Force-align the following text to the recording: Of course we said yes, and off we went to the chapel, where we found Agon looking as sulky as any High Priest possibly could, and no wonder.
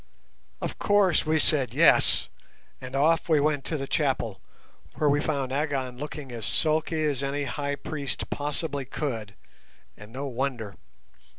Of 0.61 0.79
course 0.79 1.27
we 1.27 1.37
said 1.37 1.75
yes, 1.75 2.27
and 2.81 2.95
off 2.95 3.29
we 3.29 3.39
went 3.39 3.63
to 3.65 3.77
the 3.77 3.85
chapel, 3.85 4.41
where 4.95 5.07
we 5.11 5.21
found 5.21 5.51
Agon 5.53 5.99
looking 5.99 6.31
as 6.31 6.43
sulky 6.43 7.03
as 7.03 7.21
any 7.21 7.43
High 7.43 7.75
Priest 7.75 8.31
possibly 8.31 8.85
could, 8.85 9.35
and 9.95 10.11
no 10.11 10.25
wonder. 10.25 10.73